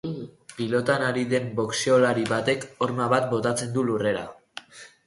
Pilotan 0.53 1.05
ari 1.09 1.25
den 1.35 1.45
boxeolari 1.59 2.27
batek 2.33 2.67
horma 2.87 3.13
bat 3.17 3.31
botatzen 3.37 3.79
du 3.79 3.87
lurrera. 3.93 4.27